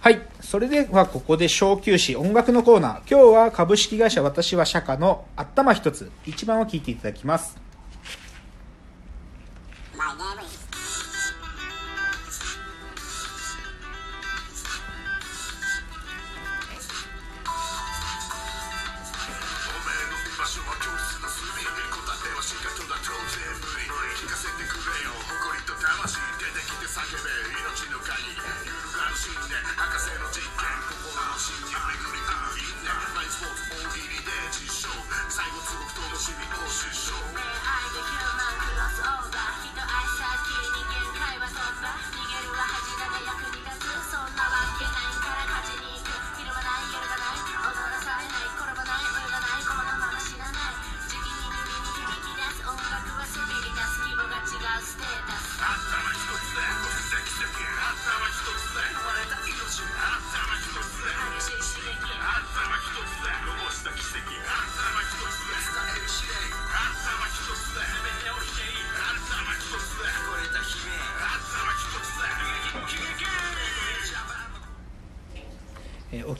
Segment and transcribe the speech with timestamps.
[0.00, 0.22] はい。
[0.40, 3.10] それではここで小休止、音楽のコーナー。
[3.10, 7.67] 今日は株式会社私は釈迦の頭一つ、一番を聞いていただきます。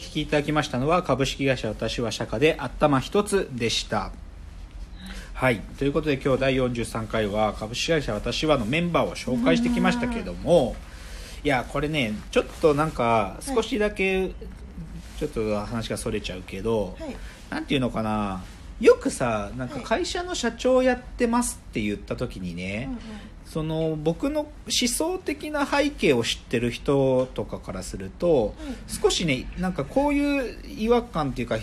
[0.09, 4.11] えーお聞きいただきましたのは株式会社私は釈迦で頭一つでした。
[5.35, 5.61] はい。
[5.79, 10.77] ということで今日第43回は株式会社私はのメンバーを紹介してきましたけども、
[11.45, 14.31] いや、これね、ちょっとなんか少しだけ
[15.19, 17.17] ちょっと話がそれちゃうけど、はい
[17.51, 18.43] なんていうのかな、
[18.81, 22.89] よくさ、なんかはい会社の社長やってますって言った時にね、
[23.49, 24.51] その僕の思
[24.89, 28.55] 想的な背景を知ってる人とかからすると、
[28.87, 31.57] 少しねなんかこういう違和感っていうか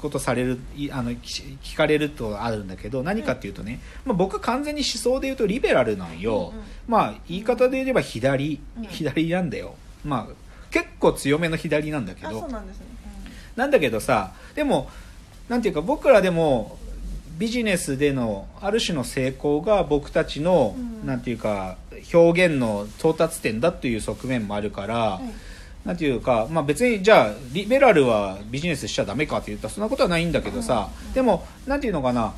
[0.00, 6.54] ことされるいあの聞聞かれるとあるんだけど何かっていうとね、まあ、僕完全に思想で言うとリベラルなんよ、
[6.86, 8.84] まあ言い方で言えば左、うん。
[8.84, 9.74] 左なんだよ。
[10.06, 10.34] まあ
[10.70, 12.48] 結構強めの左なんだけあど
[13.56, 14.88] なんだけどさでも
[15.50, 16.78] なんていうか僕らでも
[17.38, 21.06] ビジネスでのある種の成功が僕たちの、うん。
[21.06, 21.76] なんていうか
[22.12, 25.48] 表現の到達点だという側面もあるから、はい。
[25.88, 32.34] なんていうか、まあ、別にじゃあリベラルはビジネスしちゃダメかって言ったらそんなことはないんだけどさ、でもなんていうのかな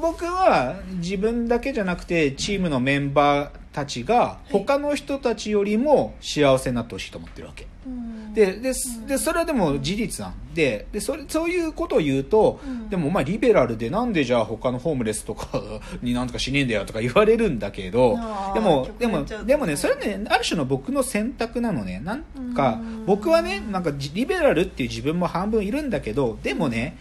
[0.00, 7.66] 僕は自分だけじゃなくてチームのメンバーたちが他の人たちよりも幸せになってほしいと思ってるわけ。
[7.86, 8.05] うん
[8.36, 8.72] でで
[9.08, 12.90] でそれはでも事実なんででそれそういうことを言うと、うん。
[12.90, 15.48] でもお前リベラルでなんでじゃあ他のホームレスとか
[16.02, 18.18] になんとかしねえんだよとか言われるんだけど
[18.52, 22.02] でもでもでもねそれねある種の僕の選択なのね。
[22.04, 23.06] なんかうん。
[23.06, 26.98] 僕はねなんかじリベラルっていう自分も半分いるんだけどでもね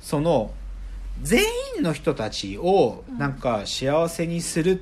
[0.00, 0.52] その
[1.20, 1.42] 全
[1.76, 4.80] 員の人たちをなんか幸せにする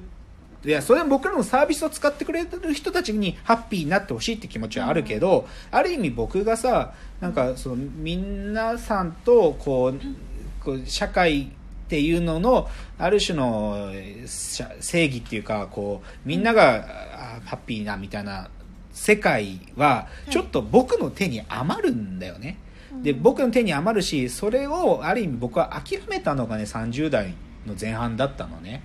[0.65, 11.47] いやそれは僕らのサービスを使ってくれる人たちにハッピーになってほしいって気持ちはあるけど、ある意味僕がさなんかその皆さんとこうこう社会っ
[11.89, 13.93] ていうののある種の
[14.27, 18.51] 正義っていうかこうみんながあハッピーなみたいな
[18.93, 22.59] 世界はちょっと僕の手に余るんだよね。
[23.03, 27.35] で僕の手に余るしそれをある意味僕は諦めたのがね30代
[27.67, 28.83] の前半だったのね。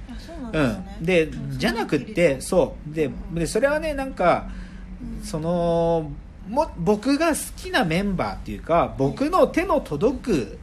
[1.02, 1.60] ね、うん。
[1.60, 2.94] じゃなくってそう。
[2.94, 4.50] ででそれはねなんか
[5.24, 6.12] その
[6.48, 10.60] も僕が好きなメンバーっていうか僕の手の届く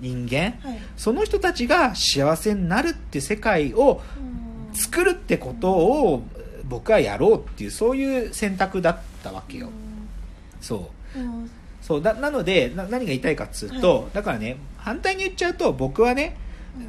[0.00, 0.80] 人間はい。
[0.96, 4.36] その人たちが幸せになるって世界をうん。
[4.76, 6.22] 作るってことを
[6.64, 9.70] 僕はやろうっていうそういう選択だったわけよ。
[10.60, 11.18] そう。
[11.18, 11.50] うん。
[11.80, 12.02] そう。
[12.02, 16.36] だなのでな何が言いたいかっつうと、だからね反対に言っちゃうと僕はね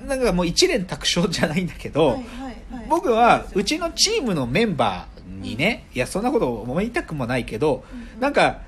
[0.07, 2.85] なんかもう一連卓勝じゃないんだけど、はいはいはい。
[2.89, 7.83] 僕はうちのチームのメンバーにね、いやそんなこと思いたくもないけど、
[8.19, 8.61] なんか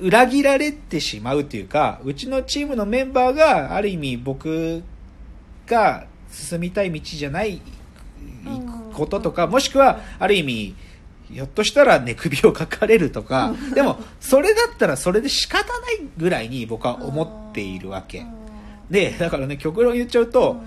[0.00, 4.82] 裏切られてしまうというかうちのチームのメンバーがある意味僕
[5.66, 7.60] が進みたい道じゃない
[8.92, 10.74] こととか、もしくはある意味
[11.32, 18.26] ひょっとしたら寝首をかかれるとか、でもそれだったらそれで仕方ないぐらいに僕は思っているわけ。
[18.90, 20.62] でだからね極論言っちゃうと、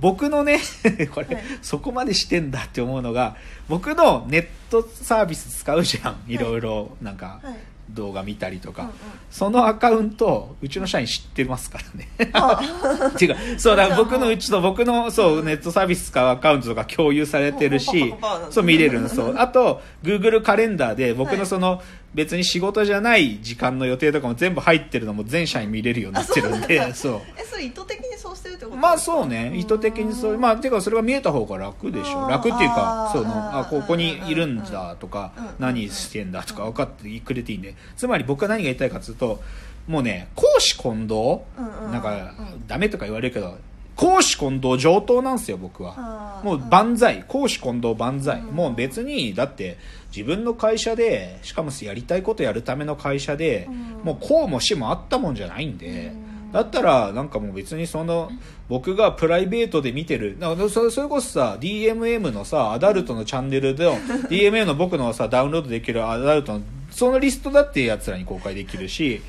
[0.00, 0.60] 僕のね
[1.14, 1.44] これ、はい。
[1.62, 3.36] そこまでしてんだって思うのが
[3.68, 6.16] 僕のネットサービス使うじゃん。
[6.28, 6.36] い。
[6.36, 7.54] ろいろなんか、はい。
[7.90, 8.94] 動画見たりとか、うんうん。
[9.30, 12.30] そのアカウントうちの社員知ってますからね。
[12.32, 12.60] あ。
[13.20, 13.36] 違う。
[13.58, 18.14] そうだ僕のうちと僕のそうネットサービス使うアカウントとか共有されてるし
[18.50, 21.82] そう見れるんですそうあと Google カレンダーで僕はいのその
[22.14, 28.76] 別に仕事じゃない時間の予定とかも全部入ってるのも全社員見れるようになってるんでそう えそれ意図的にそうしてるってこと？
[28.76, 29.52] まあそうね。
[29.56, 32.22] 意図的にそうまあてかそれが見えた方が楽でしょ。
[32.22, 37.74] うん楽っていうかそのあうんここにいるんだとかうん何してんだとか分かってくれていいんで。
[37.96, 39.42] つまり僕は何が言いたいかというと
[39.88, 41.44] もうね公私混同？
[41.90, 43.58] なんかうんダメとか言われるけど
[43.96, 46.40] 公私混同上等なんですよ僕は。
[46.44, 47.24] もう万歳。
[47.28, 48.40] 公私混同万歳。
[48.40, 48.54] うん。
[48.54, 49.78] もう別にだって
[50.14, 53.74] 自分の会社でしかもやりたいことやるための会社でうん。
[54.04, 56.12] もう公も私もあったもんじゃないんで。
[56.14, 56.52] うん。
[56.52, 58.30] だったらなんかもう別にその
[58.68, 60.38] 僕がプライベートで見てる。
[60.38, 63.88] だからそれそれこそさ DMM のさアダルトのチャンネルで
[64.28, 69.20] DMM の僕のさダウンロードできるアダルトのそのリストだってやつらに公開できるし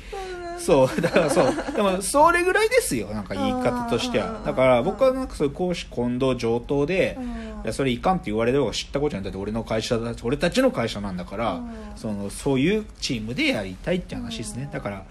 [0.58, 1.54] そうだからそう。
[1.74, 4.40] でもそれぐらいですよなんか言い方としては。
[4.44, 7.26] だから僕はなんかそういう公私混同上等でうん。
[7.26, 7.28] い
[7.64, 9.24] やそれいかんって言われる方が知ったことじゃない。
[9.24, 11.70] だって俺の会社だ俺たちの会社なんだから、うん。
[11.96, 15.04] そのそういうチームでやりたいって話ですね、だから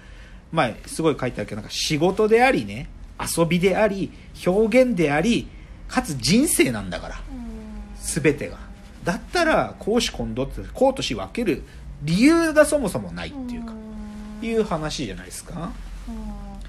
[0.51, 2.89] まあすごい書いてあるけどなんか仕事でありね
[3.19, 4.11] 遊びであり
[4.45, 5.47] 表現であり
[5.87, 7.15] かつ人生なんだから
[7.99, 8.57] 全てが。
[9.03, 11.61] だったら公私混同って公と私分ける
[12.01, 13.73] 理由がそもそもないっていうか、
[14.41, 15.71] いう話じゃないですか。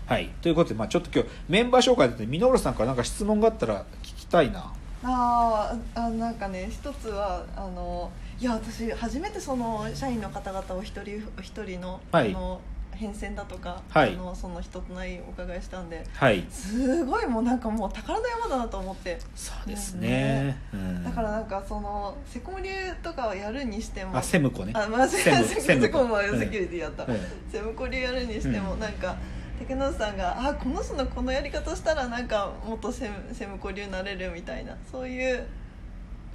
[0.07, 0.31] はい。
[0.41, 4.73] ということで、まあ、ちょっと今日メンバー紹介でミノルさんからなんか質問があったら聞きたいな。
[5.03, 8.11] あーあなんかね一つはあの
[8.41, 12.31] いや私初めてその社員の方々を一人一人の,、はい。
[12.31, 12.61] あの
[12.97, 14.15] 変遷だとか、はい。
[14.15, 16.45] あのその人となりお伺いしたんではい。
[16.51, 19.19] すごいもうなんかもう宝の山だなと思って。
[19.35, 22.71] そうですね、うん、だからなんかそのセコム流
[23.03, 24.73] とかをやるにしてもあセムコね。
[24.75, 26.41] あまあセセムセセムセコムはうん。
[26.41, 27.19] セキュリティやった、うん。
[27.53, 28.81] セムコ流やるにしてもうん。
[28.81, 29.17] なんか、
[29.59, 35.47] 竹野内さんがあこの人のこのやり方したらなんかもっとセムセムコ流になれるみたいなそういう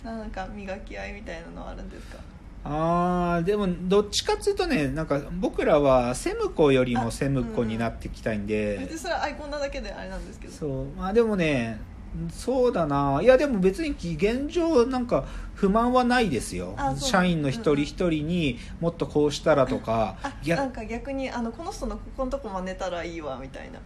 [0.03, 2.17] なんか磨き合いみたいなのはあるんですか？
[2.63, 10.53] あーでもどっちかっていうとねなんか僕らはセムコよりもセムコになっていきたいんで、別にそれはアイコンなだけであれなんですけど。
[10.53, 11.81] そうまあでもね
[12.29, 13.21] そうだな。
[13.21, 15.23] いやでも別に現状なんか
[15.55, 16.75] 不満はないですよ。
[16.97, 23.79] 社員の一人一人にもっとこうしたらとか、あいやなんか逆にあのこの人のここのとこ真似たらいいわみたいな。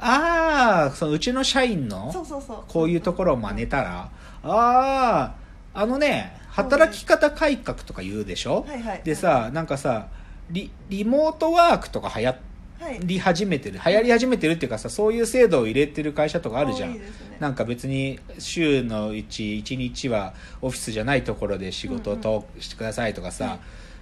[0.00, 2.64] ああそのうちの社員のそうそうそう。
[2.66, 4.10] こういうところを真似たら。
[4.10, 4.10] あ
[4.42, 5.34] あ
[5.72, 9.02] あのね働き方改革とか言うでしょ、はいはい。
[9.04, 10.08] でさなんかさ
[10.50, 12.34] リリモートワークとか流行
[12.80, 13.00] はい。
[13.02, 13.80] り始めてる。
[13.84, 16.94] 流行り始めてるっていうかさそういう制度を入れてる会社とかあるじゃん。
[16.94, 17.00] ね。
[17.40, 20.32] なんか別に週のうち1日は
[20.62, 23.58] オフィスじゃないところで仕事をとしてくださいとかさ、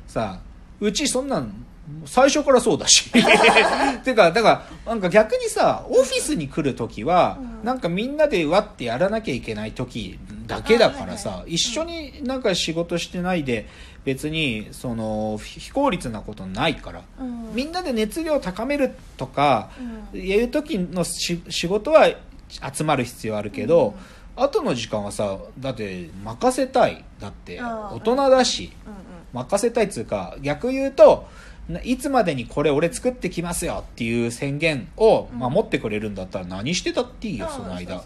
[0.06, 0.40] さ
[0.80, 1.64] うちそんなん
[2.04, 3.10] 最初からそうだし。
[4.04, 7.64] てかだからなんか逆にさオフィスに来る時は、うん。
[7.64, 13.66] なんかみんなでわってやらなきゃいけない時だけだからさ、一緒になんか仕事してないで
[14.04, 17.54] 別にその非効率なことないから、うん。
[17.54, 19.70] みんなで熱量を高めるとか、
[20.12, 20.20] うん。
[20.20, 22.08] いう時のし仕事は
[22.48, 23.94] 集まる必要あるけど、
[24.36, 27.04] 後の時間はさだって任せたい。
[27.20, 38.02] だって大人だし、うんうん任せたいっつうか逆言うとないつまでにこれ俺作ってきますよっていう宣言を守ってくれるんだったら何してたっていいよ、あその間。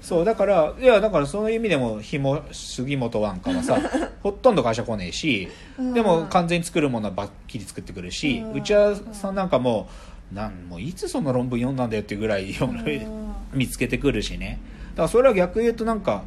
[0.00, 3.78] そうだからいやだからそういう意味でもひも杉本ワンカはさ
[4.22, 5.48] ほとんど会社来ねえし、
[5.78, 5.94] うん。
[5.94, 8.52] でも完全に作るものはばっきり作ってくるし、うん。
[8.54, 9.88] 内田さんなんかも
[10.32, 12.54] うなんもういつその論文読んだんだよっていうぐらい
[13.52, 14.58] 見つけてくるしね。
[14.92, 16.22] だからそれは逆言うとなんか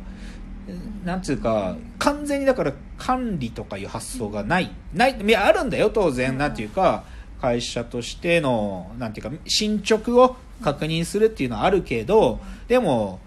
[1.04, 4.72] なんつうか完全にだから管理とかいう発想がない。
[4.94, 6.38] ないいやあるんだよ当然。
[6.38, 7.04] なんていうか
[7.42, 13.20] 会社としてのなんていうか進捗を確認するっていうのはあるけどでも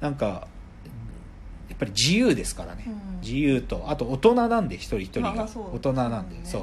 [0.00, 0.48] なんか
[1.68, 3.20] やっぱり自由ですからね、うん。
[3.20, 5.46] 自由とあと大人なんで一人一人が。
[5.46, 6.62] 大人なんでそう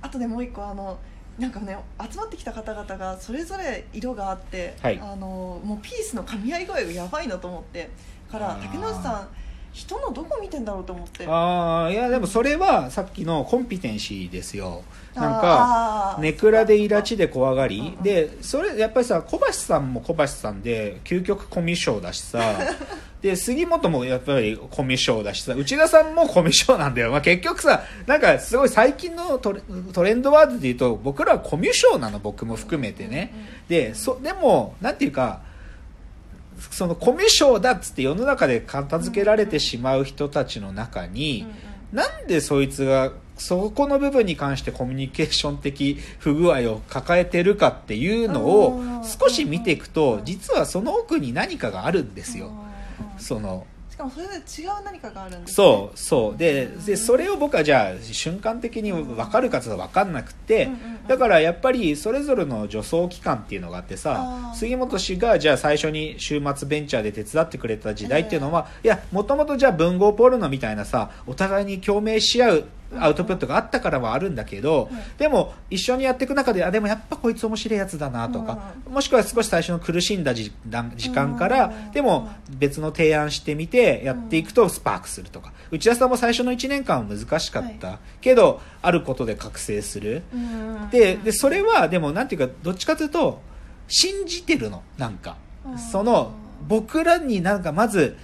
[0.00, 0.98] あとでもう一個あの
[1.38, 1.76] なんかね
[2.10, 4.98] 集まってきた方々がそれぞれ色があって、はい。
[5.02, 7.90] あのもうピースの噛み合い具合がやばいなと思って
[8.30, 9.28] から竹野内さん
[9.72, 11.24] 人のどこ見てんだろうと思って。
[11.24, 14.82] うああいやでもそれはさっきのコンピテンシーですよ。
[15.14, 22.40] なんかネクラでイラチで怖がり、うんうんでそれやっぱりさ小橋さんも小橋さんで究極コミュ障だしさ。
[23.20, 25.52] で杉本もやっぱりコミュ障だしさ。
[25.54, 29.60] 内田さんもコミュ障なんだよ、まあ、結局さなんかすごい最近のトレ
[29.92, 33.32] トレンドワードで言うと僕らはコミュ障なの僕も含めてね、
[33.68, 35.42] でそでもなんていうか
[36.70, 41.46] そのコミュ障だっつって世の中で片付けられてしまう人たちの中に、
[41.92, 52.50] なんでそいつがそこの部分に関してコミュニケーション的不具合を抱えてるかっていうのをうん少し見ていくと実はその奥に何かがあるんですよ。
[53.16, 53.69] そのし
[54.00, 55.54] かもそれで違う何かがあるんですね。
[55.54, 56.36] そうそう。
[56.36, 60.68] ででそれを僕はじゃあ瞬間的に分かるかつ分かんなくて
[61.06, 72.64] だからやっぱりそれぞれの助走期間っていうのがあってさ杉本氏がじゃあ最初に週末ベンチャーで手伝ってくれた時代っていうのは、いやもともとじゃあ文豪ポルノみたいなさお互いに共鳴し合う
[72.98, 80.50] アウトプットがあったからはあるんだけど、うんでも一緒にやっていく中であでもやっぱこいつ面白いやつだなとか、もしくは少し最初の苦しんだ時
[81.14, 85.52] 間から、うんでも別の提案してみてやっていくとスパークするとか。
[85.70, 90.22] 内田さんも最初の1年間は難しかった、はけどあることで覚醒する。
[90.90, 93.40] ででそれはでもなんていうかどっちかというと
[93.88, 95.36] 信じてるのなんか。
[95.66, 96.32] うんその
[96.66, 98.16] 僕らになんかまず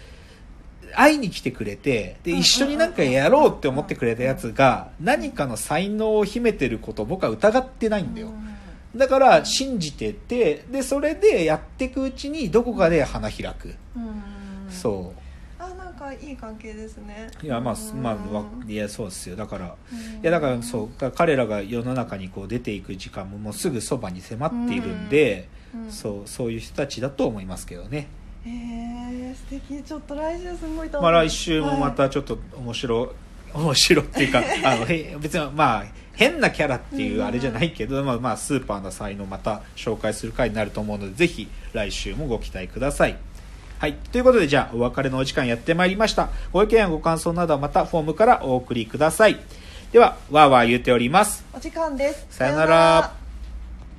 [0.94, 8.30] 会いに来てくれてでうん一緒になんかやろうって思ってくれたやつが何かの才能を秘めてることを僕は疑ってないんだよ。
[8.94, 13.74] だから信じててでそれでやっていくうちにどこかで花開く。
[14.70, 15.62] そう。
[15.62, 17.28] あなんかいい関係ですね。
[17.42, 18.02] いやまあうん。
[18.02, 19.36] まあわいやそうですよ。
[19.36, 19.98] だからうん。
[19.98, 25.90] いやだからそう彼らが世の中にこう出ていく時間ももうすぐそばに迫っているんで、うん。
[25.90, 28.08] そうそういう人たちだと思いますけどね、
[28.46, 33.12] へえ素敵ちょっと来週すごい楽しみまあ、来週もまたちょっと面白、
[33.54, 43.16] 面白っていうか あのへ別にまあ変なキャラっていうあれじゃないけど、まあ、まあスーパーな才能また紹介する回になると思うのでぜひ来週もご期待ください
[43.78, 43.92] はい。
[43.92, 46.30] ということで、じゃあ、お別れのお時間やってまいりました。
[46.50, 49.38] ご意見やご感想などはまたフォームからお送りください。
[49.92, 51.44] では、わーわー言うております。
[51.52, 53.25] お時間ですさよなら